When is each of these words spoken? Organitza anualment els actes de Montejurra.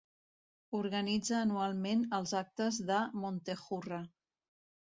Organitza 0.77 1.35
anualment 1.41 2.01
els 2.19 2.35
actes 2.41 2.81
de 2.89 2.99
Montejurra. 3.25 4.05